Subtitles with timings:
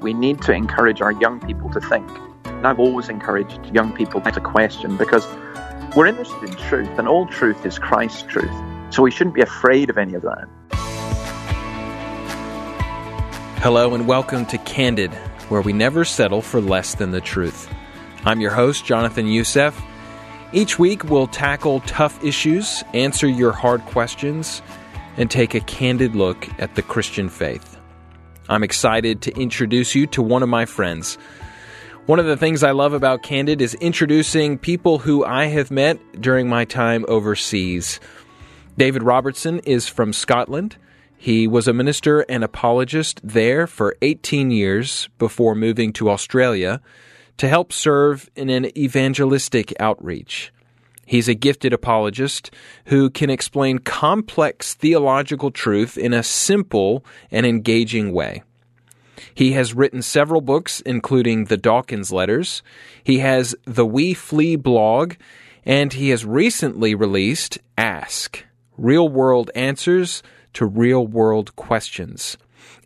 [0.00, 2.08] we need to encourage our young people to think.
[2.44, 5.26] And I've always encouraged young people to question because
[5.94, 8.50] we're interested in truth, and all truth is Christ's truth.
[8.90, 10.48] So we shouldn't be afraid of any of that.
[13.58, 15.12] Hello, and welcome to Candid,
[15.50, 17.68] where we never settle for less than the truth.
[18.24, 19.78] I'm your host, Jonathan Youssef.
[20.52, 24.62] Each week, we'll tackle tough issues, answer your hard questions,
[25.18, 27.79] and take a candid look at the Christian faith.
[28.50, 31.14] I'm excited to introduce you to one of my friends.
[32.06, 36.00] One of the things I love about Candid is introducing people who I have met
[36.20, 38.00] during my time overseas.
[38.76, 40.76] David Robertson is from Scotland.
[41.16, 46.80] He was a minister and apologist there for 18 years before moving to Australia
[47.36, 50.52] to help serve in an evangelistic outreach.
[51.10, 52.52] He's a gifted apologist
[52.84, 58.44] who can explain complex theological truth in a simple and engaging way.
[59.34, 62.62] He has written several books, including the Dawkins Letters.
[63.02, 65.14] He has the Wee Flea blog,
[65.66, 68.44] and he has recently released Ask
[68.78, 72.38] Real World Answers to Real World Questions.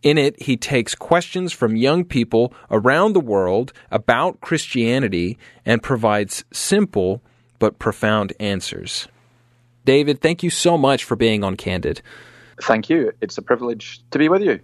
[0.03, 6.43] In it, he takes questions from young people around the world about Christianity and provides
[6.55, 7.23] simple
[7.65, 9.09] but profound answers.
[9.87, 12.03] David, thank you so much for being on Candid.
[12.61, 13.11] Thank you.
[13.23, 14.61] It's a privilege to be with you,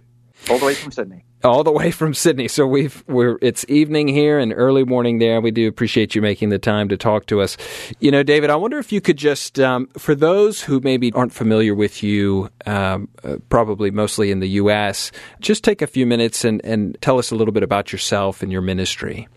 [0.47, 1.25] all the way from Sydney.
[1.43, 2.47] All the way from Sydney.
[2.47, 5.41] So we've we're it's evening here and early morning there.
[5.41, 7.57] We do appreciate you making the time to talk to us.
[7.99, 11.33] You know, David, I wonder if you could just um, for those who maybe aren't
[11.33, 16.45] familiar with you, um, uh, probably mostly in the U.S., just take a few minutes
[16.45, 19.27] and and tell us a little bit about yourself and your ministry.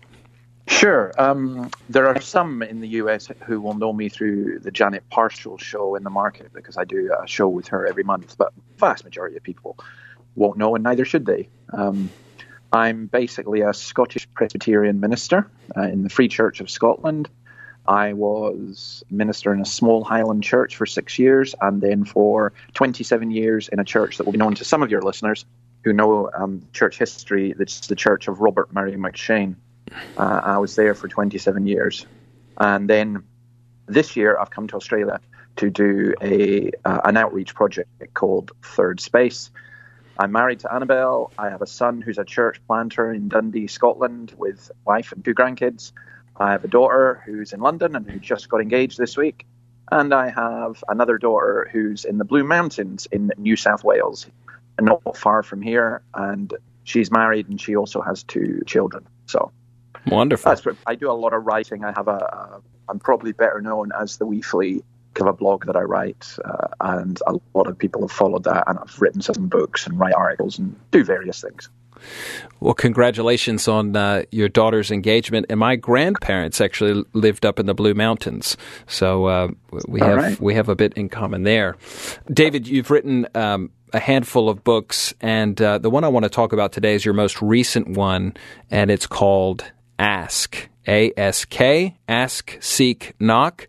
[0.67, 1.13] Sure.
[1.17, 5.59] Um, there are some in the US who will know me through the Janet Parshall
[5.59, 9.03] show in the market because I do a show with her every month, but vast
[9.03, 9.77] majority of people
[10.35, 11.49] won't know, and neither should they.
[11.71, 12.09] Um,
[12.73, 17.29] I'm basically a Scottish Presbyterian minister uh, in the Free Church of Scotland.
[17.87, 23.29] I was minister in a small Highland church for six years, and then for 27
[23.29, 25.45] years in a church that will be known to some of your listeners
[25.83, 27.53] who know um, church history.
[27.59, 29.55] It's the Church of Robert Murray McCheyne.
[30.17, 32.05] Uh, I was there for 27 years.
[32.57, 33.23] And then
[33.87, 35.19] this year, I've come to Australia
[35.57, 39.51] to do a uh, an outreach project called Third Space.
[40.17, 41.31] I'm married to Annabelle.
[41.37, 45.35] I have a son who's a church planter in Dundee, Scotland, with wife and two
[45.35, 45.91] grandkids.
[46.37, 49.45] I have a daughter who's in London and who just got engaged this week.
[49.91, 54.27] And I have another daughter who's in the Blue Mountains in New South Wales,
[54.79, 56.01] not far from here.
[56.13, 56.53] And
[56.83, 59.05] she's married and she also has two children.
[59.27, 59.51] So
[60.11, 60.55] Wonderful.
[60.85, 61.83] I do a lot of writing.
[61.83, 64.83] I have a, I'm probably better known as the Wee Flea
[65.19, 68.65] of a blog that I write, uh, and a lot of people have followed that,
[68.67, 71.69] and I've written some books and write articles and do various things.
[72.59, 75.45] Well, congratulations on uh, your daughter's engagement.
[75.49, 78.57] And my grandparents actually lived up in the Blue Mountains,
[78.87, 79.47] so uh,
[79.87, 80.39] we All have right.
[80.39, 81.77] we have a bit in common there.
[82.31, 86.29] David, you've written um, a handful of books, and uh, the one I want to
[86.29, 88.35] talk about today is your most recent one,
[88.69, 89.63] and it's called
[89.99, 90.69] Ask.
[90.87, 93.67] A S K, Ask, Seek, Knock.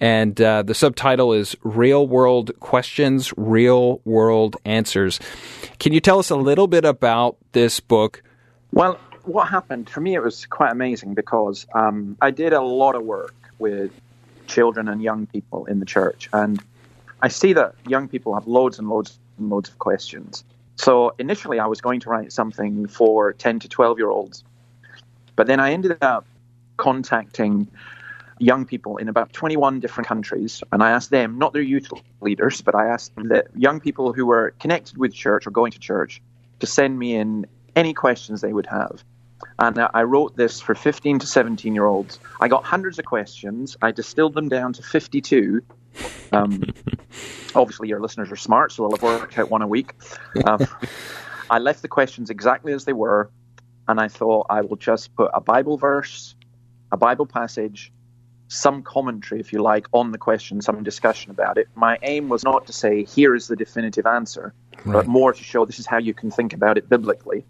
[0.00, 5.20] And uh, the subtitle is Real World Questions, Real World Answers.
[5.78, 8.22] Can you tell us a little bit about this book?
[8.72, 12.96] Well, what happened for me, it was quite amazing because um, I did a lot
[12.96, 13.92] of work with
[14.46, 16.28] children and young people in the church.
[16.32, 16.60] And
[17.22, 20.44] I see that young people have loads and loads and loads of questions.
[20.76, 24.44] So initially, I was going to write something for 10 to 12 year olds
[25.36, 26.26] but then I ended up
[26.76, 27.68] contacting
[28.38, 31.88] young people in about 21 different countries, and I asked them, not their youth
[32.20, 35.78] leaders, but I asked the young people who were connected with church or going to
[35.78, 36.20] church,
[36.60, 37.46] to send me in
[37.76, 39.04] any questions they would have.
[39.58, 42.18] And I wrote this for 15 to 17 year olds.
[42.40, 43.76] I got hundreds of questions.
[43.82, 45.62] I distilled them down to 52.
[46.32, 46.62] Um,
[47.54, 49.92] obviously, your listeners are smart, so they'll have worked out one a week.
[50.46, 50.66] Um,
[51.50, 53.30] I left the questions exactly as they were
[53.88, 56.34] and I thought I will just put a Bible verse,
[56.92, 57.92] a Bible passage,
[58.48, 61.68] some commentary, if you like, on the question, some discussion about it.
[61.74, 64.54] My aim was not to say, here is the definitive answer,
[64.84, 64.92] right.
[64.92, 67.44] but more to show this is how you can think about it biblically.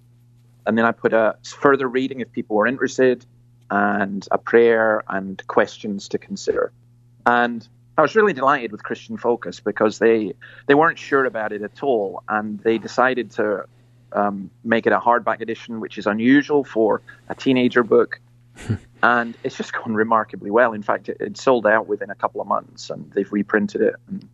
[0.66, 3.26] And then I put a further reading if people were interested,
[3.70, 6.72] and a prayer and questions to consider.
[7.26, 7.66] And
[7.96, 10.34] I was really delighted with Christian Focus because they
[10.66, 13.64] they weren't sure about it at all, and they decided to
[14.14, 18.20] um, make it a hardback edition, which is unusual for a teenager book.
[19.02, 20.72] and it's just gone remarkably well.
[20.72, 23.94] In fact, it, it, sold out within a couple of months, and they've reprinted it.
[24.08, 24.28] And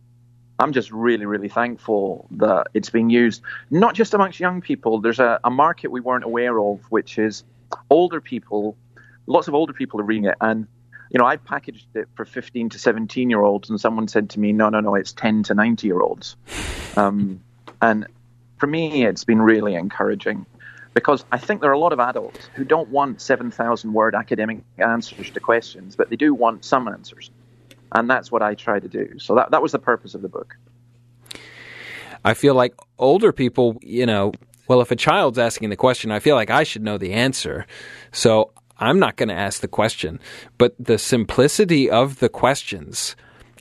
[0.59, 3.41] I'm just really, really thankful that it's being used
[3.71, 5.01] not just amongst young people.
[5.01, 7.43] There's a, a market we weren't aware of, which is
[7.89, 8.77] older people.
[9.25, 10.67] Lots of older people are reading it, and
[11.09, 14.39] you know, I packaged it for 15 to 17 year olds, and someone said to
[14.39, 16.37] me, "No, no, no, it's 10 to 90 year olds."
[16.95, 17.41] Um,
[17.81, 18.07] and
[18.61, 20.45] for me, it's been really encouraging
[20.93, 24.59] because I think there are a lot of adults who don't want 7,000 word academic
[24.77, 27.31] answers to questions, but they do want some answers.
[27.91, 29.17] And that's what I try to do.
[29.17, 30.55] So that, that was the purpose of the book.
[32.23, 34.31] I feel like older people, you know,
[34.67, 37.65] well, if a child's asking the question, I feel like I should know the answer.
[38.11, 40.19] So I'm not going to ask the question.
[40.59, 43.15] But the simplicity of the questions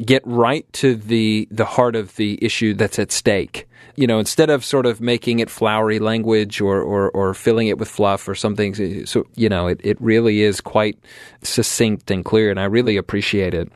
[0.05, 3.67] get right to the the heart of the issue that's at stake.
[3.97, 7.77] You know, instead of sort of making it flowery language or, or, or filling it
[7.77, 9.05] with fluff or something.
[9.05, 10.99] So, you know, it, it really is quite
[11.43, 13.71] succinct and clear, and I really appreciate it.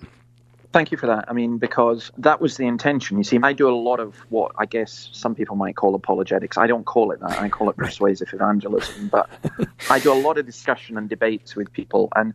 [0.72, 1.26] Thank you for that.
[1.28, 3.16] I mean, because that was the intention.
[3.16, 6.58] You see, I do a lot of what I guess some people might call apologetics.
[6.58, 7.38] I don't call it that.
[7.38, 9.08] I call it persuasive evangelism.
[9.08, 9.30] But
[9.90, 12.08] I do a lot of discussion and debates with people.
[12.16, 12.34] And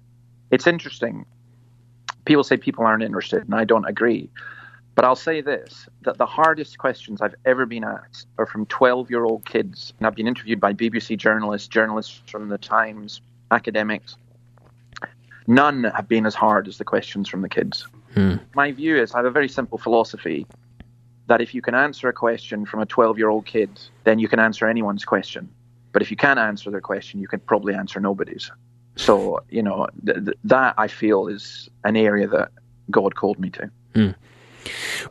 [0.51, 1.25] it's interesting.
[2.25, 4.29] People say people aren't interested, and I don't agree.
[4.95, 9.09] But I'll say this that the hardest questions I've ever been asked are from 12
[9.09, 9.93] year old kids.
[9.97, 14.17] And I've been interviewed by BBC journalists, journalists from The Times, academics.
[15.47, 17.87] None have been as hard as the questions from the kids.
[18.13, 18.35] Hmm.
[18.55, 20.45] My view is I have a very simple philosophy
[21.27, 23.69] that if you can answer a question from a 12 year old kid,
[24.03, 25.49] then you can answer anyone's question.
[25.91, 28.51] But if you can't answer their question, you can probably answer nobody's.
[28.99, 32.51] So, you know, th- th- that I feel is an area that
[32.91, 33.71] God called me to.
[33.95, 34.09] Hmm.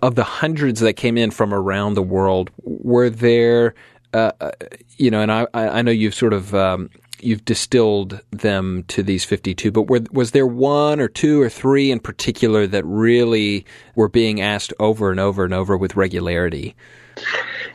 [0.02, 3.74] Of the hundreds that came in from around the world, were there,
[4.12, 4.50] uh, uh
[4.98, 6.90] you know, and I, I know you've sort of um,
[7.22, 11.90] you've distilled them to these 52, but were, was there one or two or three
[11.90, 13.64] in particular that really
[13.94, 16.76] were being asked over and over and over with regularity?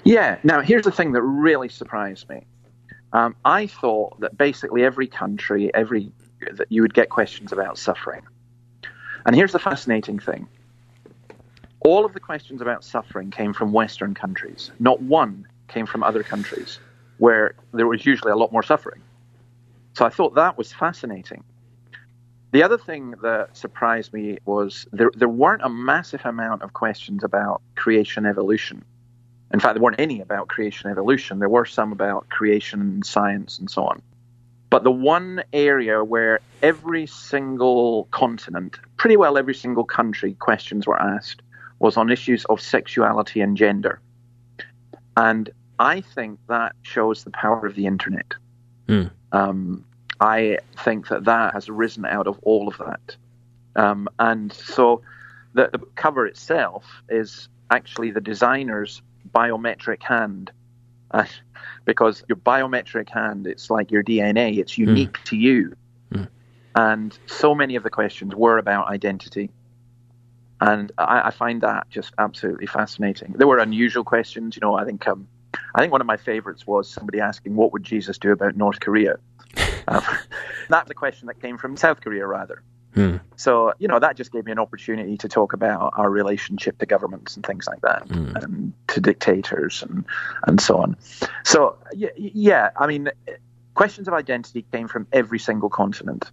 [0.03, 0.37] Yeah.
[0.43, 2.45] Now, here's the thing that really surprised me.
[3.13, 6.11] Um, I thought that basically every country, every
[6.51, 8.21] that you would get questions about suffering.
[9.25, 10.47] And here's the fascinating thing.
[11.79, 14.71] All of the questions about suffering came from Western countries.
[14.79, 16.79] Not one came from other countries
[17.17, 19.01] where there was usually a lot more suffering.
[19.93, 21.43] So I thought that was fascinating.
[22.51, 27.23] The other thing that surprised me was there, there weren't a massive amount of questions
[27.23, 28.83] about creation evolution.
[29.53, 31.39] In fact, there weren't any about creation evolution.
[31.39, 34.01] There were some about creation and science and so on.
[34.71, 40.99] But the one area where every single continent, pretty well every single country, questions were
[40.99, 41.43] asked
[41.77, 44.01] was on issues of sexuality and gender.
[45.15, 48.33] And I think that shows the power of the internet.
[48.87, 49.11] Mm.
[49.31, 49.85] Um,
[50.19, 53.15] I think that that has arisen out of all of that.
[53.75, 55.01] Um, and so
[55.53, 59.01] the, the, cover itself is actually the designer's
[59.33, 60.51] biometric hand.
[61.11, 61.25] Uh,
[61.85, 64.83] because your biometric hand, it's like your DNA, it's hmm.
[64.83, 65.23] unique mm.
[65.25, 65.75] to you.
[66.11, 66.27] Mm.
[66.75, 69.51] And so many of the questions were about identity.
[70.59, 73.33] And I, I, find that just absolutely fascinating.
[73.33, 74.55] There were unusual questions.
[74.55, 75.27] You know, I think um,
[75.75, 78.79] I think one of my favorites was somebody asking, "What would Jesus do about North
[78.79, 79.17] Korea?"
[79.87, 80.01] Um,
[80.69, 82.63] that's a question that came from South Korea, rather.
[82.93, 83.17] Hmm.
[83.35, 86.85] So, you know, that just gave me an opportunity to talk about our relationship to
[86.85, 88.35] governments and things like that, hmm.
[88.35, 90.05] and to dictators and,
[90.47, 90.95] and so on.
[91.43, 93.09] So, yeah, yeah, I mean,
[93.73, 96.29] questions of identity came from every single continent.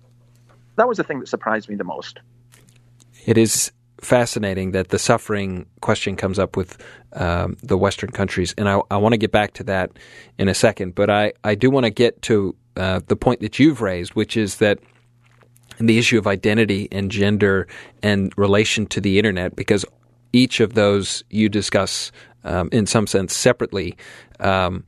[0.77, 2.21] That was the thing that surprised me the most.
[3.27, 6.79] It is fascinating that the suffering question comes up with
[7.13, 9.93] um, the Western countries, and I, I want to get back to that
[10.39, 10.95] in a second.
[10.95, 14.37] But I, I do want to get to uh, the point that you've raised, which
[14.37, 14.79] is that
[15.87, 17.67] the issue of identity and gender
[18.03, 19.85] and relation to the internet, because
[20.33, 22.13] each of those you discuss
[22.45, 23.97] um, in some sense separately.
[24.39, 24.85] Um,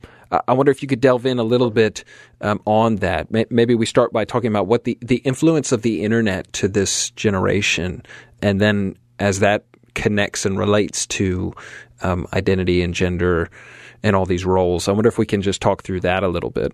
[0.47, 2.03] I wonder if you could delve in a little bit
[2.41, 3.29] um, on that.
[3.29, 7.11] Maybe we start by talking about what the, the influence of the internet to this
[7.11, 8.01] generation,
[8.41, 11.53] and then as that connects and relates to
[12.01, 13.49] um, identity and gender
[14.01, 14.87] and all these roles.
[14.87, 16.73] I wonder if we can just talk through that a little bit.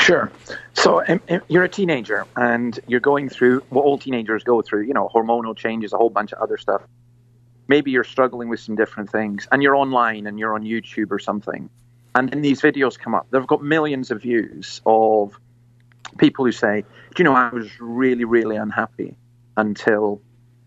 [0.00, 0.32] Sure.
[0.72, 4.94] So um, you're a teenager and you're going through what all teenagers go through, you
[4.94, 6.82] know, hormonal changes, a whole bunch of other stuff.
[7.68, 11.18] Maybe you're struggling with some different things and you're online and you're on YouTube or
[11.18, 11.68] something.
[12.14, 13.26] And then these videos come up.
[13.30, 15.38] They've got millions of views of
[16.18, 19.14] people who say, Do you know, I was really, really unhappy
[19.56, 20.20] until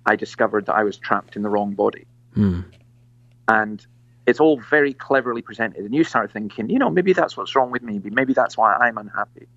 [0.05, 2.05] I discovered that I was trapped in the wrong body.
[2.33, 2.61] Hmm.
[3.47, 3.85] And
[4.25, 5.83] it's all very cleverly presented.
[5.83, 7.99] And you start thinking, you know, maybe that's what's wrong with me.
[8.03, 9.47] Maybe that's why I'm unhappy.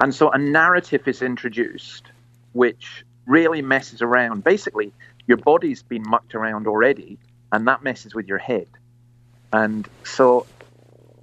[0.00, 2.04] And so a narrative is introduced
[2.52, 4.42] which really messes around.
[4.42, 4.92] Basically,
[5.26, 7.18] your body's been mucked around already
[7.52, 8.66] and that messes with your head.
[9.52, 10.46] And so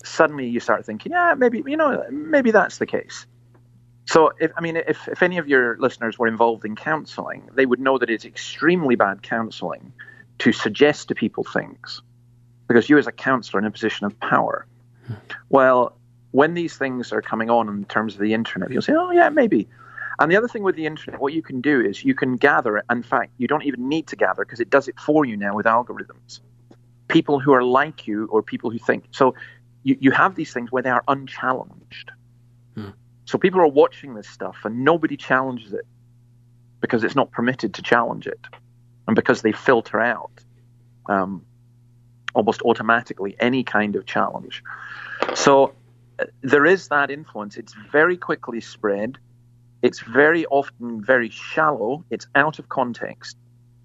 [0.03, 3.25] suddenly you start thinking, yeah, maybe you know, maybe that's the case.
[4.06, 7.65] So, if, I mean, if, if any of your listeners were involved in counseling, they
[7.65, 9.91] would know that it's extremely bad counseling
[10.39, 12.01] to suggest to people things
[12.68, 14.66] because you, as a counselor, are in a position of power.
[15.50, 15.98] Well,
[16.32, 19.30] when these things are coming on in terms of the internet, you'll say, oh, yeah,
[19.30, 19.68] maybe.
[20.20, 22.84] And the other thing with the internet, what you can do is you can gather.
[22.90, 25.56] In fact, you don't even need to gather because it does it for you now
[25.56, 26.40] with algorithms.
[27.08, 29.06] People who are like you or people who think.
[29.12, 29.36] So
[29.84, 32.12] you, you have these things where they are unchallenged.
[32.76, 32.90] Hmm.
[33.26, 35.86] So people are watching this stuff and nobody challenges it
[36.82, 38.40] because it's not permitted to challenge it
[39.08, 40.32] and because they filter out
[41.08, 41.46] um,
[42.38, 44.63] almost automatically any kind of challenge.
[45.34, 45.74] So
[46.20, 47.58] uh, there is that influence.
[47.58, 49.17] It's very quickly spread.
[49.82, 52.06] It's very often very shallow.
[52.12, 53.38] It's out of context.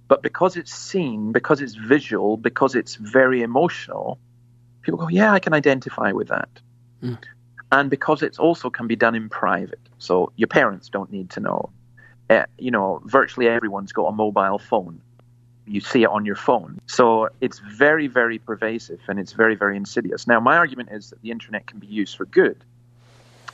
[0.06, 4.18] But because it's seen, because it's visual, because it's very emotional,
[4.82, 6.50] people go, yeah, I can identify with that.
[7.02, 7.18] Mm.
[7.70, 9.80] And because it also can be done in private.
[9.96, 11.70] So your parents don't need to know.
[12.28, 15.00] Uh, you know, virtually everyone's got a mobile phone.
[15.66, 16.80] You see it on your phone.
[16.86, 20.26] So it's very, very pervasive and it's very, very insidious.
[20.26, 22.64] Now, my argument is that the internet can be used for good,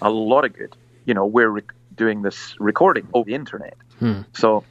[0.00, 0.76] a lot of good.
[1.04, 3.76] You know, we're rec- doing this recording over the internet.
[3.98, 4.22] Hmm.
[4.32, 4.64] So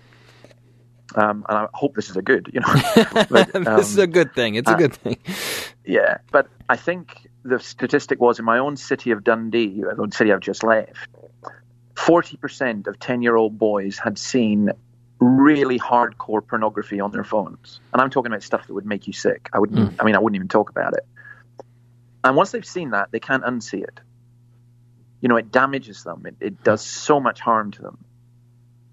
[1.16, 2.68] um, and I hope this is a good, you know.
[3.30, 4.56] but, um, this is a good thing.
[4.56, 5.18] It's a uh, good thing.
[5.86, 10.34] Yeah, but I think the statistic was in my own city of Dundee, the city
[10.34, 11.08] I've just left,
[11.96, 14.72] 40% of 10 year old boys had seen
[15.20, 17.80] really hardcore pornography on their phones.
[17.94, 19.50] And I'm talking about stuff that would make you sick.
[19.54, 19.96] I wouldn't, mm.
[20.00, 21.06] I mean, I wouldn't even talk about it.
[22.24, 24.00] And once they've seen that, they can't unsee it.
[25.22, 27.98] You know, it damages them, it, it does so much harm to them.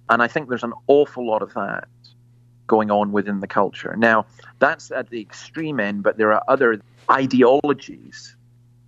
[0.08, 1.88] And I think there's an awful lot of that
[2.66, 3.94] going on within the culture.
[3.96, 4.26] Now,
[4.58, 8.36] that's at the extreme end, but there are other ideologies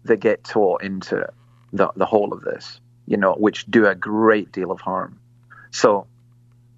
[0.05, 1.27] that get taught into
[1.73, 5.19] the, the whole of this, you know, which do a great deal of harm.
[5.71, 6.07] So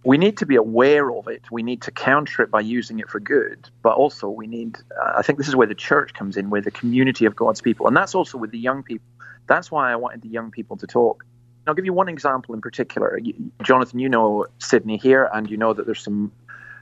[0.08, 1.42] we need to be aware of it.
[1.50, 5.12] We need to counter it by using it for good, but also we need, uh,
[5.18, 7.86] I think this is where the church comes in, where the community of God's people,
[7.86, 9.06] and that's also with the young people.
[9.48, 11.26] That's why I wanted the young people to talk.
[11.66, 13.20] I'll give you one example in particular.
[13.62, 16.32] Jonathan, you know Sydney here, and you know that there's some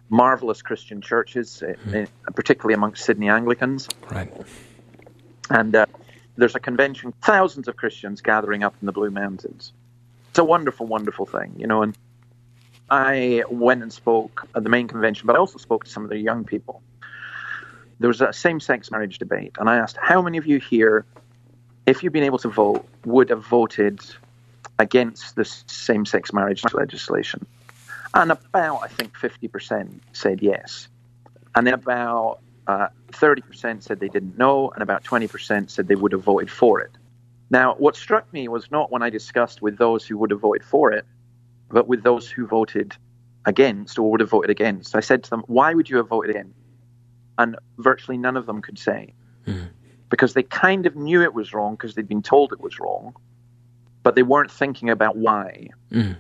[0.09, 2.07] marvelous Christian churches, mm.
[2.37, 3.89] particularly amongst Sydney Anglicans.
[4.09, 4.33] Right.
[5.51, 5.87] And uh,
[6.37, 9.73] there's a convention, thousands of Christians gathering up in the Blue Mountains.
[10.31, 11.83] It's a wonderful, wonderful thing, you know.
[11.83, 11.99] And
[12.91, 16.11] I went and spoke at the main convention, but I also spoke to some of
[16.11, 16.83] the young people.
[17.99, 21.05] There was a same sex marriage debate, and I asked, How many of you here,
[21.87, 24.01] if you'd been able to vote, would have voted
[24.79, 27.47] against this same sex marriage legislation?
[28.15, 30.89] And about, I think, 50% said yes.
[31.55, 36.13] And then about uh, 30% said they didn't know, and about 20% said they would
[36.13, 36.91] have voted for it.
[37.51, 40.65] Now, what struck me was not when I discussed with those who would have voted
[40.65, 41.07] for it,
[41.69, 42.97] but with those who voted
[43.47, 44.95] against or would have voted against.
[44.95, 46.55] I said to them, Why would you have voted against?
[47.39, 49.15] And virtually none of them could say.
[49.47, 49.69] Mm.
[50.11, 53.15] Because they kind of knew it was wrong because they'd been told it was wrong,
[54.03, 55.69] but they weren't thinking about why.
[55.91, 56.17] Mm.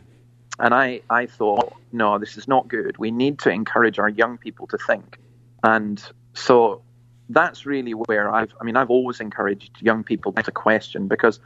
[0.58, 2.96] And I, I thought, no, this is not good.
[2.98, 5.18] We need to encourage our young people to think.
[5.62, 6.02] And
[6.34, 6.82] so
[7.28, 11.40] that's really where I've, I mean, I've always encouraged young people to question because,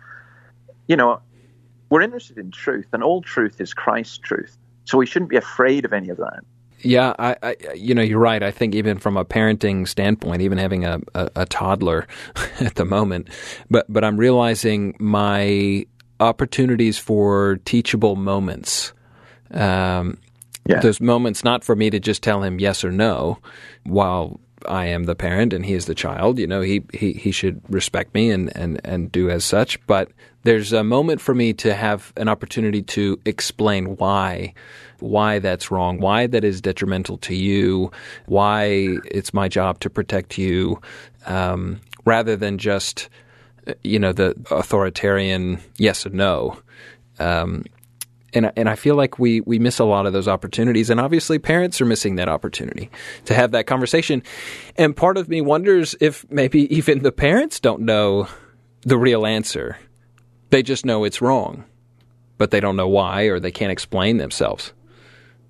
[0.86, 1.20] you know,
[1.90, 4.56] we're interested in truth and all truth is Christ's truth.
[4.84, 6.40] So we shouldn't be afraid of any of that.
[6.82, 8.42] Yeah, I, I, you know, you're right.
[8.42, 12.08] I think even from a parenting standpoint, even having a, a, a toddler
[12.60, 13.28] at the moment,
[13.68, 15.84] but but I'm realizing my
[16.20, 18.94] opportunities for teachable moments
[19.50, 20.18] um,
[20.68, 20.80] yeah.
[20.80, 23.38] Those moments not for me to just tell him yes or no
[23.84, 26.38] while I am the parent and he is the child.
[26.38, 29.84] You know, he, he, he should respect me and, and, and do as such.
[29.86, 30.10] But
[30.42, 34.54] there's a moment for me to have an opportunity to explain why
[35.00, 37.90] why that's wrong, why that is detrimental to you,
[38.26, 40.80] why it's my job to protect you,
[41.26, 43.08] um, rather than just
[43.82, 46.58] you know the authoritarian yes or no.
[47.18, 47.64] Um,
[48.32, 51.38] and and I feel like we we miss a lot of those opportunities, and obviously
[51.38, 52.90] parents are missing that opportunity
[53.24, 54.22] to have that conversation.
[54.76, 58.28] And part of me wonders if maybe even the parents don't know
[58.82, 59.76] the real answer;
[60.50, 61.64] they just know it's wrong,
[62.38, 64.72] but they don't know why or they can't explain themselves.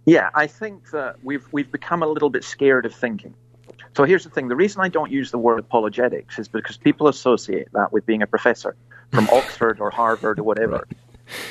[0.06, 3.34] Yeah, I think that we've we've become a little bit scared of thinking.
[3.96, 7.08] So here's the thing: the reason I don't use the word apologetics is because people
[7.08, 8.76] associate that with being a professor
[9.12, 10.72] from Oxford or Harvard or whatever.
[10.72, 10.96] Right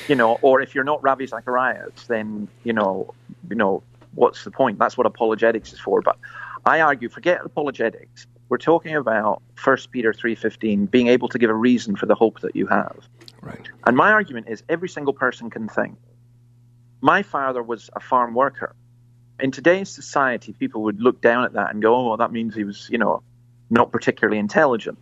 [0.08, 3.14] you know, or if you're not Ravi Zacharias, then you know,
[3.48, 3.82] you know,
[4.14, 4.78] what's the point?
[4.78, 6.00] That's what apologetics is for.
[6.02, 6.18] But
[6.64, 8.26] I argue, forget apologetics.
[8.48, 12.40] We're talking about 1 Peter 3.15, being able to give a reason for the hope
[12.40, 12.96] that you have.
[13.42, 13.68] Right.
[13.86, 15.98] And my argument is every single person can think.
[17.00, 18.74] My father was a farm worker.
[19.38, 22.54] In today's society, people would look down at that and go, oh, well, that means
[22.54, 23.22] he was, you know,
[23.70, 24.98] not particularly intelligent.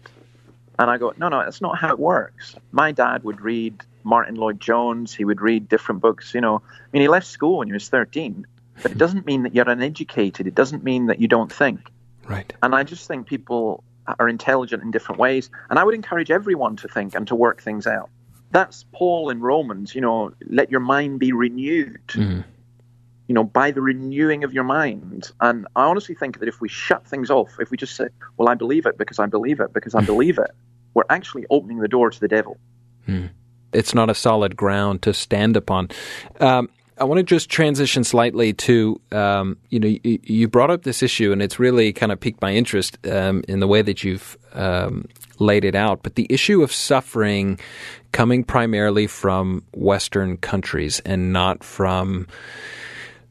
[0.79, 2.55] And I go, no, no, that's not how it works.
[2.71, 5.13] My dad would read Martyn Lloyd-Jones.
[5.13, 6.35] He would read different books.
[6.35, 8.47] You know, I mean, he left school when he was 13,
[8.81, 10.47] but it doesn't mean that you're uneducated.
[10.47, 11.91] It doesn't mean that you don't think.
[12.29, 12.53] Right.
[12.63, 15.51] And I just think people are intelligent in different ways.
[15.69, 18.09] And I would encourage everyone to think and to work things out.
[18.51, 22.07] That's Paul in Romans, you know, let your mind be renewed.
[22.09, 22.45] Mm.
[23.27, 25.31] You know, by the renewing of your mind.
[25.39, 28.49] And I honestly think that if we shut things off, if we just say, well,
[28.49, 30.51] I believe it because I believe it because I believe it,
[30.95, 32.57] we're actually opening the door to the devil.
[33.07, 33.29] Mm.
[33.73, 35.91] It's not a solid ground to stand upon.
[36.41, 40.83] Um, I want to just transition slightly to, um, you know, you, you, brought up
[40.83, 44.03] this issue, and it's really kind of piqued my interest um, in the way that
[44.03, 45.07] you've um,
[45.39, 46.03] laid it out.
[46.03, 47.59] But the issue of suffering
[48.13, 52.27] coming primarily from Western countries and not from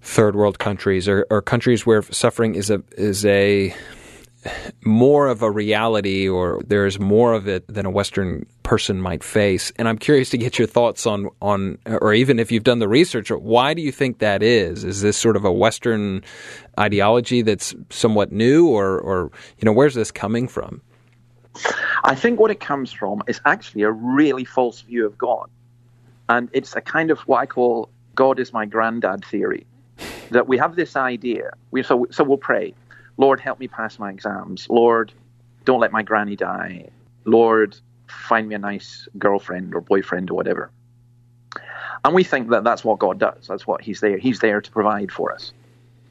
[0.02, 3.76] third world countries or, or countries where suffering is a is a
[4.84, 9.72] more of a reality or there's more of it than a Western person might face.
[9.78, 12.88] And I'm curious to get your thoughts on, on, or even if you've done the
[12.88, 14.84] research, why do you think that is?
[14.84, 16.24] Is this sort of a Western
[16.80, 20.82] ideology that's somewhat new or, or, you know, where's this coming from?
[22.04, 25.50] I think what it comes from is actually a really false view of God.
[26.30, 29.66] And it's a kind of what I call God is my granddad theory.
[30.32, 32.74] That we have this idea, we, so, so we'll pray,
[33.18, 34.68] Lord, help me pass my exams.
[34.70, 35.12] Lord,
[35.66, 36.90] don't let my granny die.
[37.26, 37.76] Lord,
[38.08, 40.72] find me a nice girlfriend or boyfriend or whatever.
[42.06, 43.48] And we think that that's what God does.
[43.48, 44.18] That's what He's there.
[44.18, 45.52] He's there to provide for us.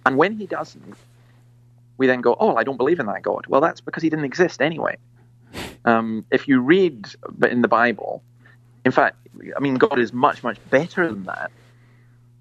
[0.04, 0.96] And when He doesn't,
[1.96, 4.24] we then go, "Oh, I don't believe in that God." Well, that's because He didn't
[4.24, 4.96] exist anyway.
[5.84, 7.06] Um, if you read
[7.48, 8.22] in the Bible,
[8.84, 9.16] in fact,
[9.56, 11.50] I mean, God is much, much better than that.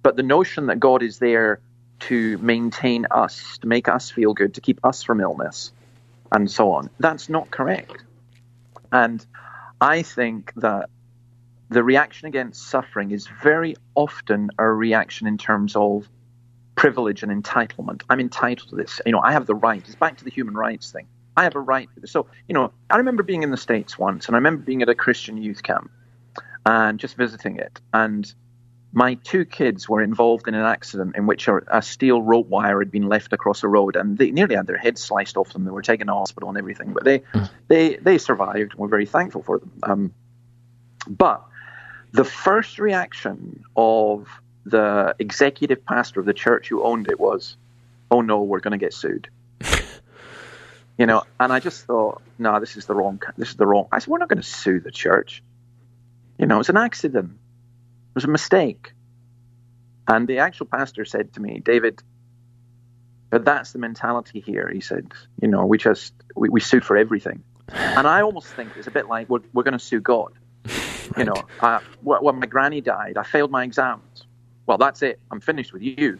[0.01, 1.59] But the notion that God is there
[2.01, 5.71] to maintain us, to make us feel good, to keep us from illness,
[6.31, 6.89] and so on.
[6.99, 8.03] That's not correct.
[8.91, 9.25] And
[9.81, 10.89] I think that
[11.69, 16.07] the reaction against suffering is very often a reaction in terms of
[16.75, 18.03] privilege and entitlement.
[18.09, 19.01] I'm entitled to this.
[19.05, 19.81] You know, I have the right.
[19.85, 21.07] It's back to the human rights thing.
[21.37, 21.89] I have a right.
[22.05, 24.89] So, you know, I remember being in the States once, and I remember being at
[24.89, 25.91] a Christian youth camp
[26.65, 27.79] and just visiting it.
[27.93, 28.31] And
[28.95, 32.79] my two kids were involved in an accident in which a, a, steel rope wire
[32.79, 35.65] had been left across a road, and they nearly had their heads sliced off them.
[35.65, 37.49] They were taken to hospital and everything, but they mm.
[37.67, 38.71] they they survived.
[38.71, 39.71] and We're very thankful for them.
[39.83, 40.13] Um,
[41.09, 41.45] but
[42.13, 44.29] the first reaction of
[44.65, 47.57] the executive pastor of the church who owned it was,
[48.09, 49.27] "Oh no, we're going to get sued."
[50.97, 53.21] you know, and I just thought, no, this is the wrong.
[53.37, 53.87] This is the wrong.
[53.91, 55.43] I said, we're not going to sue the church.
[56.37, 57.37] You know, it's an accident
[58.15, 58.93] was a mistake.
[60.07, 62.01] And the actual pastor said to me, David,
[63.29, 64.69] but that's the mentality here.
[64.71, 67.43] He said, you know, we just, we, we sue for everything.
[67.69, 70.33] And I almost think it's a bit like we're, we're going to sue God.
[70.63, 71.17] Right.
[71.17, 74.25] You know, uh, when my granny died, I failed my exams.
[74.67, 75.19] Well, that's it.
[75.31, 76.19] I'm finished with you.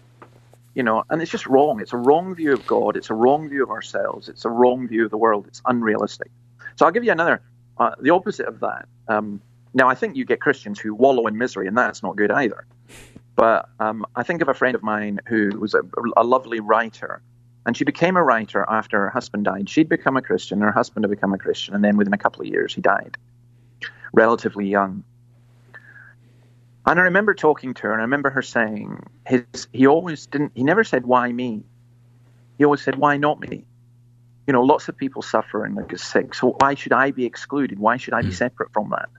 [0.73, 1.79] You know, and it's just wrong.
[1.79, 2.97] It's a wrong view of God.
[2.97, 4.27] It's a wrong view of ourselves.
[4.27, 5.45] It's a wrong view of the world.
[5.47, 6.31] It's unrealistic.
[6.75, 7.41] So I'll give you another,
[7.77, 8.87] uh, the opposite of that.
[9.07, 9.41] Um,
[9.75, 12.65] now, I think you get Christians who wallow in misery, and that's not good either.
[13.35, 15.81] But um, I think of a friend of mine who was a,
[16.15, 17.21] a, lovely writer,
[17.65, 19.69] and she became a writer after her husband died.
[19.69, 22.41] She'd become a Christian, her husband had become a Christian, and then within a couple
[22.41, 23.17] of years, he died,
[24.13, 25.03] relatively young.
[26.85, 30.53] And I remember talking to her, and I remember her saying, his, he always didn't,
[30.55, 31.65] he never said, why me?
[32.57, 33.65] He always said, why not me?
[34.47, 37.77] You know, lots of people suffer and get sick, so why should I be excluded?
[37.77, 38.35] Why should I be hmm.
[38.35, 39.09] separate from that?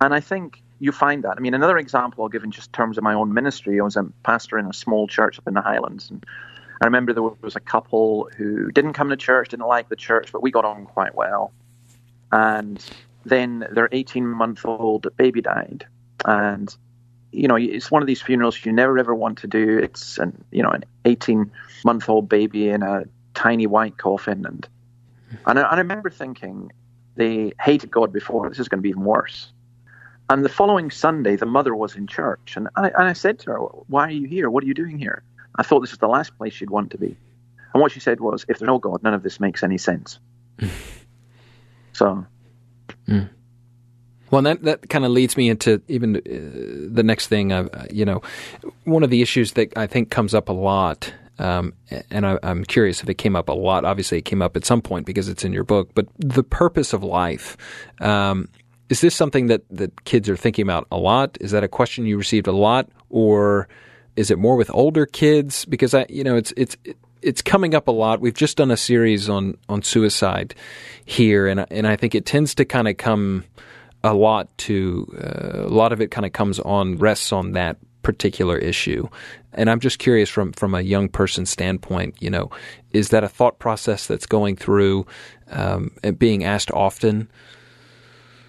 [0.00, 1.36] And I think you find that.
[1.36, 3.80] I mean, another example I'll give in just terms of my own ministry.
[3.80, 6.24] I was a pastor in a small church up in the Highlands, and
[6.82, 10.32] I remember there was a couple who didn't come to church, didn't like the church,
[10.32, 11.52] but we got on quite well.
[12.30, 12.84] And
[13.24, 15.86] then their 18 month old baby died,
[16.24, 16.74] and
[17.32, 19.78] you know, it's one of these funerals you never ever want to do.
[19.78, 21.50] It's an you know an 18
[21.84, 23.04] month old baby in a
[23.34, 24.68] tiny white coffin, and
[25.46, 26.70] and I, and I remember thinking
[27.14, 28.48] they hated God before.
[28.48, 29.52] This is going to be even worse.
[30.28, 32.54] And the following Sunday, the mother was in church.
[32.56, 34.50] And I, and I said to her, Why are you here?
[34.50, 35.22] What are you doing here?
[35.56, 37.16] I thought this was the last place she'd want to be.
[37.72, 40.18] And what she said was, If there's no God, none of this makes any sense.
[41.92, 42.26] so.
[43.08, 43.30] Mm.
[44.30, 46.20] Well, that that kind of leads me into even uh,
[46.92, 47.52] the next thing.
[47.52, 48.22] Uh, you know,
[48.82, 51.74] one of the issues that I think comes up a lot um,
[52.10, 53.84] and I, am curious if it came up a lot.
[53.84, 55.90] Obviously, it came up at some point because it's in your book.
[55.94, 57.56] But the purpose of life.
[58.00, 58.48] Um,
[58.88, 61.36] is this something that, that kids are thinking about a lot?
[61.40, 63.68] Is that a question you received a lot, or
[64.14, 65.64] is it more with older kids?
[65.64, 66.76] Because I, you know, it's it's
[67.22, 68.20] it's coming up a lot.
[68.20, 70.54] We've just done a series on on suicide
[71.04, 73.44] here, and and I think it tends to kind of come
[74.04, 77.78] a lot to uh, a lot of it kind of comes on rests on that
[78.02, 79.08] particular issue.
[79.52, 82.50] And I'm just curious from from a young person's standpoint, you know,
[82.92, 85.06] is that a thought process that's going through
[85.50, 87.28] um, and being asked often?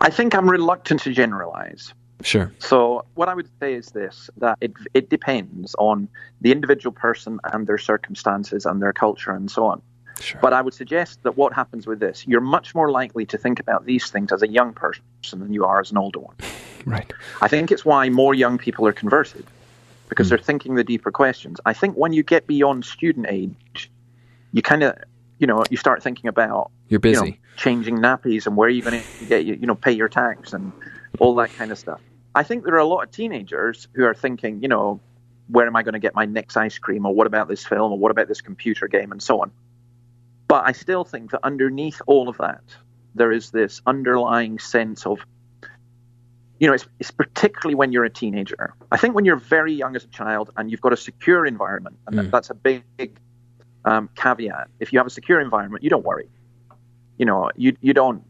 [0.01, 1.93] I think I'm reluctant to generalize.
[2.23, 2.51] Sure.
[2.59, 6.07] So what I would say is this: that it it depends on
[6.41, 9.81] the individual person and their circumstances and their culture and so on.
[10.19, 10.39] Sure.
[10.41, 13.59] But I would suggest that what happens with this, you're much more likely to think
[13.59, 16.35] about these things as a young person than you are as an older one.
[16.85, 17.11] Right.
[17.41, 19.45] I think it's why more young people are converted
[20.07, 20.29] because mm.
[20.29, 21.59] they're thinking the deeper questions.
[21.65, 23.91] I think when you get beyond student age,
[24.53, 24.95] you kind of,
[25.37, 28.71] you know, you start thinking about you're busy you know, changing nappies and where are
[28.71, 30.71] you going to get, you know, pay your tax and
[31.19, 32.01] all that kind of stuff.
[32.35, 34.99] I think there are a lot of teenagers who are thinking, you know,
[35.47, 37.91] where am I going to get my next ice cream or what about this film
[37.91, 39.51] or what about this computer game and so on.
[40.47, 42.63] But I still think that underneath all of that,
[43.15, 45.19] there is this underlying sense of,
[46.59, 48.73] you know, it's, it's, particularly when you're a teenager.
[48.91, 51.97] I think when you're very young as a child and you've got a secure environment,
[52.07, 52.31] and mm.
[52.31, 53.17] that's a big, big
[53.85, 54.69] um, caveat.
[54.79, 56.29] If you have a secure environment, you don't worry.
[57.17, 58.23] You know, you you don't.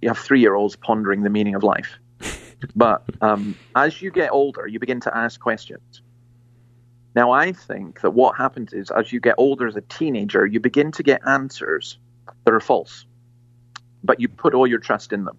[0.00, 1.98] You have three year olds pondering the meaning of life.
[2.76, 6.02] but um, as you get older, you begin to ask questions.
[7.16, 10.60] Now, I think that what happens is as you get older as a teenager, you
[10.60, 11.96] begin to get answers
[12.44, 13.06] that are false,
[14.04, 15.38] but you put all your trust in them.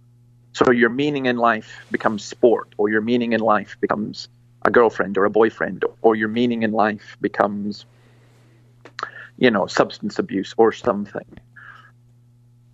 [0.54, 4.28] So your meaning in life becomes sport, or your meaning in life becomes
[4.66, 7.86] a girlfriend or a boyfriend, or your meaning in life becomes,
[9.38, 11.26] you know, substance abuse or something.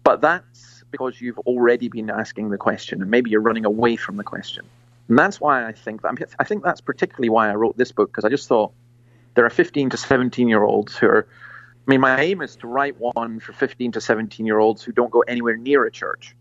[0.03, 4.17] But that's because you've already been asking the question, and maybe you're running away from
[4.17, 4.65] the question.
[5.09, 8.09] And that's why I think that, I think that's particularly why I wrote this book
[8.09, 8.73] because I just thought
[9.35, 11.27] there are 15 to 17 year olds who are.
[11.85, 14.93] I mean, my aim is to write one for 15 to 17 year olds who
[14.93, 16.33] don't go anywhere near a church.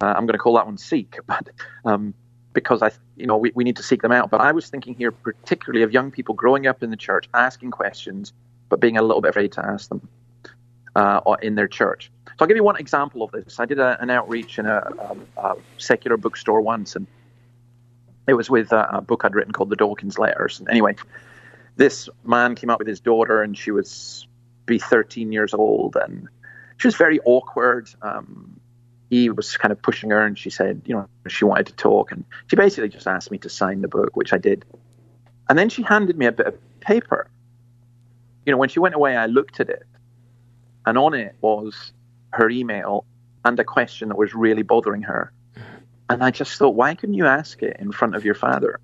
[0.00, 1.48] Uh, I'm going to call that one seek, but
[1.84, 2.14] um,
[2.52, 4.30] because I, you know, we, we need to seek them out.
[4.30, 7.72] But I was thinking here particularly of young people growing up in the church, asking
[7.72, 8.32] questions,
[8.68, 10.08] but being a little bit afraid to ask them
[10.94, 12.10] uh, in their church.
[12.36, 13.60] So I'll give you one example of this.
[13.60, 17.06] I did a, an outreach in a, a, a, secular bookstore once, and
[18.26, 20.58] it was with a, a book I'd written called The Dawkins Letters.
[20.58, 20.96] And anyway,
[21.76, 24.26] this man came up with his daughter, and she was
[24.66, 26.28] be 13 years old, and
[26.78, 27.88] she was very awkward.
[28.02, 28.58] Um,
[29.10, 32.10] he was kind of pushing her, and she said, you know, she wanted to talk,
[32.10, 34.64] and she basically just asked me to sign the book, which I did.
[35.48, 37.28] And then she handed me a bit of paper.
[38.44, 39.86] You know, when she went away, I looked at it,
[40.84, 41.92] and on it was
[42.34, 43.04] her email
[43.44, 45.32] and a question that was really bothering her.
[46.08, 48.80] And I just thought, why couldn't you ask it in front of your father?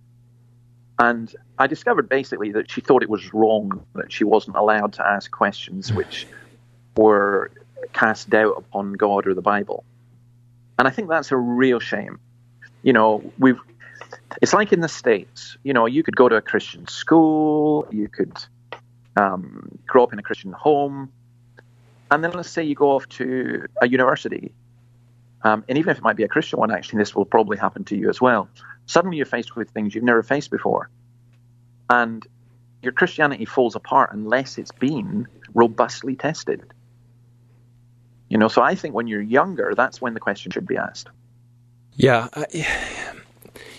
[0.99, 5.07] And I discovered basically that she thought it was wrong that she wasn't allowed to
[5.07, 6.27] ask questions which
[6.97, 7.51] were
[7.93, 9.85] cast doubt upon God or the Bible.
[10.79, 12.21] And I think that's a real shame.
[12.83, 13.61] You know, we've
[14.41, 18.09] it's like in the States, you know, you could go to a Christian school, you
[18.09, 18.33] could
[19.17, 21.13] um, grow up in a Christian home,
[22.11, 24.53] and then let's say you go off to a university,
[25.43, 27.85] um, and even if it might be a Christian one, actually, this will probably happen
[27.85, 28.49] to you as well
[28.91, 30.91] suddenly you're faced with things you've never faced before.
[31.89, 32.27] And
[32.83, 36.63] your Christianity falls apart unless it's been robustly tested.
[38.29, 41.09] You know, so I think when you're younger, that's when the question should be asked.
[41.95, 42.29] Yeah.
[42.35, 42.47] I,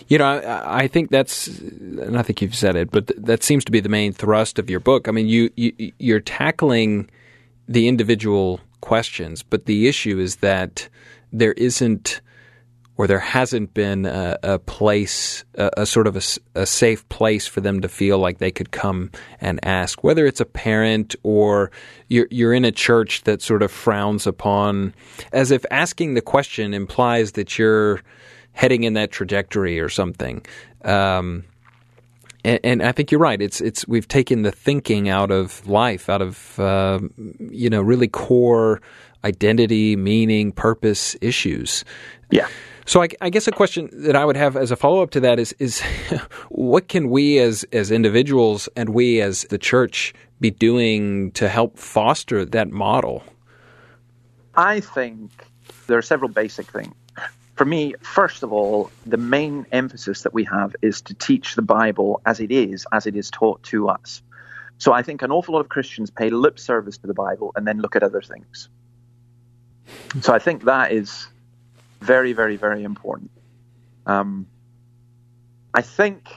[0.07, 3.63] you know, I, think that's, and I think you've said it, but th- that seems
[3.65, 5.07] to be the main thrust of your book.
[5.07, 7.09] I mean, you, you you're tackling
[7.71, 10.89] the individual questions, but the issue is that
[11.31, 12.21] there isn't
[12.97, 16.21] or there hasn't been a, a place, a, a, sort of a,
[16.59, 20.41] a, safe place for them to feel like they could come and ask, whether it's
[20.41, 21.71] a parent or
[22.09, 24.93] you're, you're in a church that sort of frowns upon,
[25.31, 28.01] as if asking the question implies that you're
[28.51, 30.45] heading in that trajectory or something.
[30.83, 31.45] Um,
[32.43, 33.41] and, and, I think you're right.
[33.41, 36.99] It's it's we've taken the thinking out of life, out of uh,
[37.39, 38.81] you know really core
[39.23, 41.85] identity, meaning, purpose issues.
[42.29, 42.47] Yeah.
[42.85, 45.19] So I, I, guess a question that I would have as a follow up to
[45.21, 45.81] that is is
[46.49, 51.77] what can we as as individuals and we as the church be doing to help
[51.77, 53.23] foster that model?
[54.55, 55.31] I think
[55.87, 56.93] there are several basic things.
[57.55, 61.61] For me, first of all, the main emphasis that we have is to teach the
[61.61, 64.21] Bible as it is, as it is taught to us.
[64.77, 67.67] So I think an awful lot of Christians pay lip service to the Bible and
[67.67, 68.67] then look at other things.
[70.21, 71.27] So I think that is
[71.99, 73.29] very, very, very important.
[74.05, 74.47] Um,
[75.73, 76.27] I think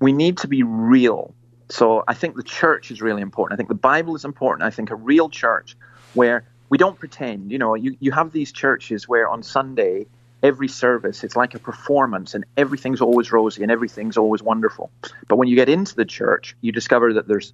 [0.00, 1.34] we need to be real.
[1.70, 3.54] So I think the church is really important.
[3.54, 4.66] I think the Bible is important.
[4.66, 5.76] I think a real church
[6.14, 7.50] where we don't pretend.
[7.50, 10.06] You know, you, you have these churches where on Sunday,
[10.42, 14.90] every service, it's like a performance and everything's always rosy and everything's always wonderful.
[15.28, 17.52] But when you get into the church, you discover that there's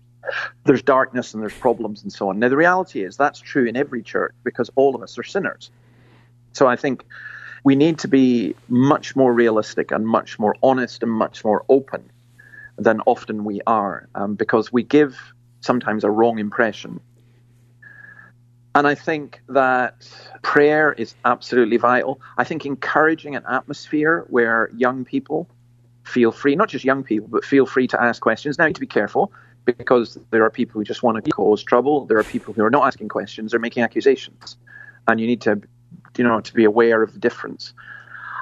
[0.65, 2.39] there's darkness and there's problems and so on.
[2.39, 5.71] Now the reality is that's true in every church because all of us are sinners.
[6.53, 7.05] So I think
[7.65, 12.11] we need to be much more realistic and much more honest and much more open
[12.77, 15.19] than often we are um, because we give
[15.61, 17.01] sometimes a wrong impression.
[18.79, 20.09] And I think that
[20.43, 22.21] prayer is absolutely vital.
[22.37, 25.49] I think encouraging an atmosphere where young people
[26.05, 28.57] feel free, not just young people, but feel free to ask questions.
[28.57, 29.33] Now, you need to be careful
[29.65, 32.07] because there are people who just want to cause trouble.
[32.07, 34.57] There are people who are not asking questions, they're making accusations.
[35.09, 35.61] And you need to
[36.17, 37.75] you know, to be aware of the difference.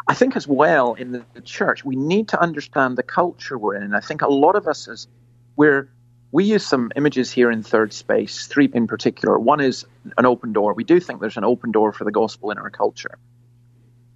[0.06, 3.94] I think as well in the church, we need to understand the culture we're in.
[3.94, 5.08] I think a lot of us as
[5.56, 5.88] we're
[6.32, 9.38] we use some images here in third space, three in particular.
[9.38, 9.86] One is
[10.18, 10.74] an open door.
[10.74, 13.18] We do think there's an open door for the gospel in our culture.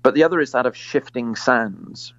[0.02, 2.12] But the other is that of shifting sands.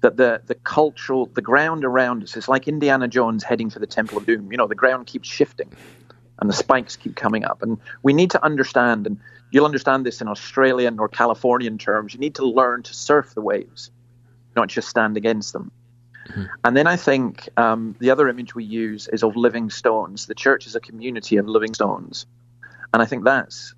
[0.00, 3.86] That the, the cultural, the ground around us is like Indiana Jones heading for the
[3.86, 4.52] Temple of Doom.
[4.52, 5.72] You know, the ground keeps shifting
[6.40, 7.62] and the spikes keep coming up.
[7.62, 9.18] And we need to understand, and
[9.50, 13.40] you'll understand this in Australian or Californian terms, you need to learn to surf the
[13.40, 13.90] waves,
[14.54, 15.72] not just stand against them.
[16.28, 16.44] Mm-hmm.
[16.64, 20.26] And then I think um, the other image we use is of living stones.
[20.26, 22.26] The church is a community of living stones.
[22.92, 23.74] And I think that's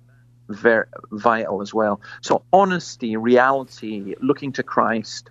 [0.49, 2.01] very vital as well.
[2.21, 5.29] So, honesty, reality, looking to Christ,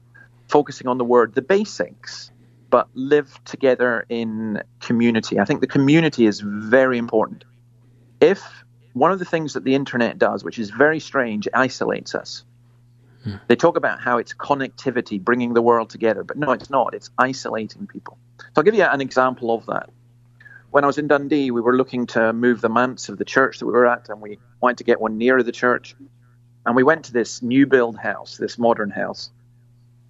[0.49, 2.31] focusing on the word, the basics
[2.71, 5.39] but live together in community.
[5.39, 7.45] I think the community is very important.
[8.21, 12.45] If one of the things that the internet does, which is very strange, isolates us.
[13.49, 16.95] They talk about how it's connectivity, bringing the world together, but no, it's not.
[16.95, 18.19] It's isolating people.
[18.39, 19.91] So I'll give you an example of that.
[20.71, 23.59] When I was in Dundee, we were looking to move the manse of the church
[23.59, 25.95] that we were at, and we wanted to get one nearer the church.
[26.65, 29.31] And we went to this new build house, this modern house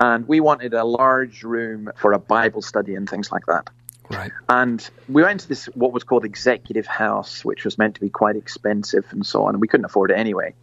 [0.00, 3.68] and we wanted a large room for a Bible study and things like that.
[4.10, 4.32] Right.
[4.48, 8.08] And we went to this what was called executive house, which was meant to be
[8.08, 10.54] quite expensive and so on, and we couldn't afford it anyway.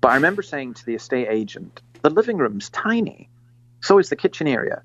[0.00, 3.30] But I remember saying to the estate agent, "The living room's tiny,
[3.80, 4.82] so is the kitchen area."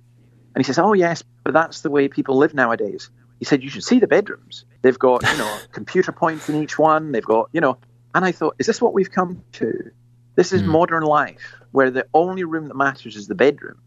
[0.56, 3.70] And he says, "Oh yes, but that's the way people live nowadays." He said, "You
[3.70, 4.66] should see the bedrooms.
[4.82, 7.12] They've got you know computer points in each one.
[7.12, 7.78] They've got you know."
[8.16, 9.92] And I thought, "Is this what we've come to?
[10.36, 10.68] This is mm.
[10.68, 13.82] modern life, where the only room that matters is the bedroom."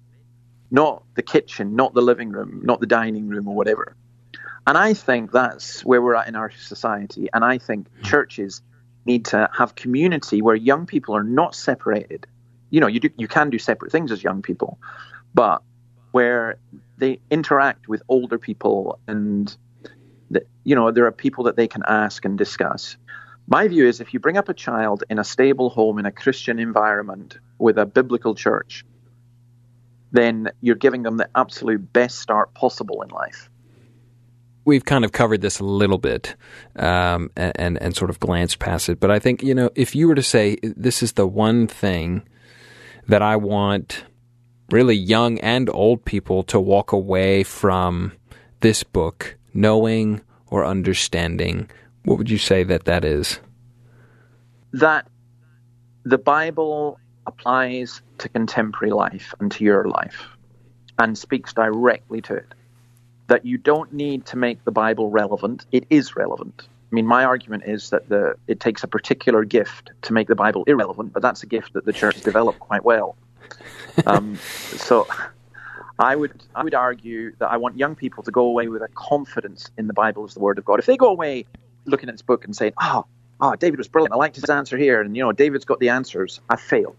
[0.71, 3.97] not the kitchen, not the living room, not the dining room or whatever.
[4.66, 7.29] And I think that's where we're at in our society.
[7.33, 8.62] And I think churches
[9.05, 12.27] need to have community where young people are not separated.
[12.70, 14.78] You know, you do, you can do separate things as young people,
[15.35, 15.62] but
[16.12, 16.59] where
[16.98, 19.56] they interact with older people and
[20.30, 22.96] that you know there are people that they can ask and discuss.
[23.46, 26.12] My view is if you bring up a child in a stable home in a
[26.12, 28.85] Christian environment with a biblical church,
[30.12, 33.50] then you're giving them the absolute best start possible in life.
[34.64, 36.37] We've kind of covered this a little bit
[36.76, 39.94] um, and, and, and sort of glanced past it, but I think you know if
[39.94, 42.22] you were to say this is the one thing
[43.08, 44.04] that I want
[44.70, 48.12] really young and old people to walk away from
[48.60, 51.68] this book knowing or understanding,
[52.04, 53.40] what would you say that that is?
[54.72, 55.06] That
[56.04, 60.28] the Bible applies to contemporary life and to your life
[60.98, 62.46] and speaks directly to it.
[63.28, 66.66] That you don't need to make the Bible relevant, it is relevant.
[66.90, 70.35] I mean, my argument is that the, it takes a particular gift to make the
[70.35, 73.16] Bible irrelevant, but that's a gift that the church has developed quite well.
[74.07, 75.07] Um, so
[76.00, 78.88] I would, I would argue that I want young people to go away with a
[78.88, 80.81] confidence in the Bible as the Word of God.
[80.81, 81.46] If they go away
[81.85, 83.07] looking at this book and saying, oh,
[83.40, 85.90] oh, David was brilliant, I liked his answer here, and, you know, David's got the
[85.90, 86.96] answers, I fail.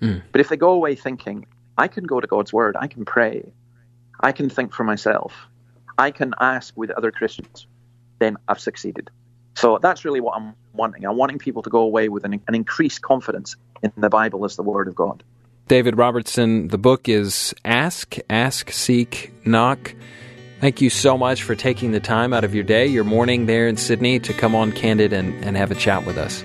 [0.00, 0.22] Mm.
[0.32, 3.52] But if they go away thinking, I can go to God's word, I can pray,
[4.20, 5.34] I can think for myself,
[5.98, 7.66] I can ask with other Christians,
[8.24, 9.10] then I've succeeded.
[9.54, 11.04] So that's really what I'm wanting.
[11.04, 14.56] I'm wanting people to go away with an, an increased confidence in the Bible as
[14.56, 15.22] the Word of God.
[15.68, 19.94] David Robertson, the book is Ask, Ask, Seek, Knock.
[20.60, 23.68] Thank you so much for taking the time out of your day, your morning there
[23.68, 26.42] in Sydney, to come on Candid and, and have a chat with us.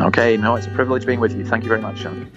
[0.00, 1.44] Okay, no, it's a privilege being with you.
[1.44, 2.30] Thank you very much, Sean.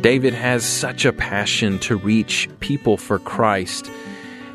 [0.00, 3.90] David has such a passion to reach people for Christ.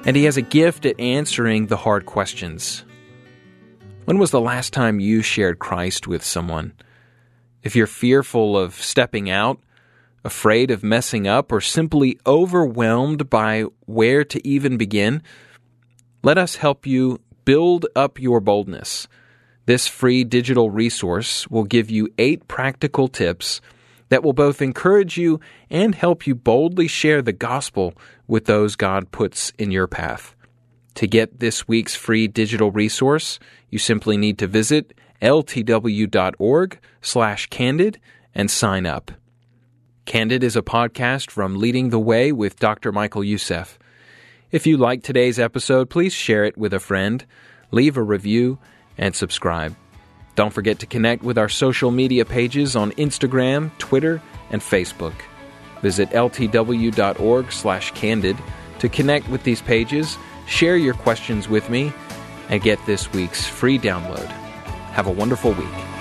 [0.05, 2.83] And He has a gift at answering the hard questions.
[4.05, 6.73] When was the last time you shared Christ with someone?
[7.61, 9.61] If you're fearful of stepping out,
[10.25, 15.23] afraid of messing up, or simply overwhelmed by where to even begin,
[16.21, 19.07] let us help you build up your boldness.
[19.65, 23.61] This free digital resource will give you eight practical tips
[24.13, 25.39] that will both encourage you
[25.71, 27.95] and help you boldly share the gospel
[28.27, 30.35] with those God puts in your path.
[30.93, 33.39] To get this week's free digital resource,
[33.71, 37.99] you simply need to visit ltw.org slash candid
[38.35, 39.11] and sign up.
[40.05, 42.91] Candid is a podcast from Leading the Way with Dr.
[42.91, 43.79] Michael Youssef.
[44.51, 47.25] If you like today's episode, please share it with a friend,
[47.71, 48.59] leave a review,
[48.95, 49.75] and subscribe.
[50.35, 55.13] Don't forget to connect with our social media pages on Instagram, Twitter, and Facebook.
[55.81, 58.37] Visit ltw.org/candid
[58.79, 60.17] to connect with these pages,
[60.47, 61.93] share your questions with me,
[62.49, 64.27] and get this week's free download.
[64.91, 65.92] Have a wonderful week.